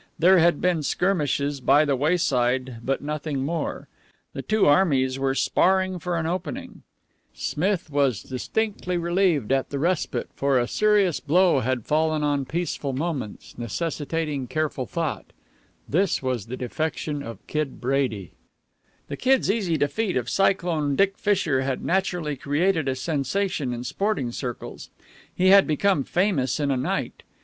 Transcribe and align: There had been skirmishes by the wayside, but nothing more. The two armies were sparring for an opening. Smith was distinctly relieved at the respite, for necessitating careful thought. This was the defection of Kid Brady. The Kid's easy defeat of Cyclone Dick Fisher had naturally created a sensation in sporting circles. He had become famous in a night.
There 0.17 0.39
had 0.39 0.59
been 0.61 0.81
skirmishes 0.81 1.61
by 1.61 1.85
the 1.85 1.95
wayside, 1.95 2.77
but 2.83 3.01
nothing 3.03 3.45
more. 3.45 3.87
The 4.33 4.41
two 4.41 4.65
armies 4.65 5.19
were 5.19 5.35
sparring 5.35 5.99
for 5.99 6.17
an 6.17 6.25
opening. 6.25 6.81
Smith 7.35 7.91
was 7.91 8.23
distinctly 8.23 8.97
relieved 8.97 9.51
at 9.51 9.69
the 9.69 9.77
respite, 9.77 10.29
for 10.35 10.57
necessitating 10.57 11.05
careful 14.47 14.85
thought. 14.87 15.25
This 15.87 16.23
was 16.23 16.45
the 16.47 16.57
defection 16.57 17.21
of 17.21 17.45
Kid 17.45 17.79
Brady. 17.79 18.31
The 19.07 19.17
Kid's 19.17 19.51
easy 19.51 19.77
defeat 19.77 20.17
of 20.17 20.31
Cyclone 20.31 20.95
Dick 20.95 21.15
Fisher 21.19 21.61
had 21.61 21.85
naturally 21.85 22.35
created 22.35 22.89
a 22.89 22.95
sensation 22.95 23.71
in 23.71 23.83
sporting 23.83 24.31
circles. 24.31 24.89
He 25.35 25.49
had 25.49 25.67
become 25.67 26.03
famous 26.03 26.59
in 26.59 26.71
a 26.71 26.75
night. 26.77 27.21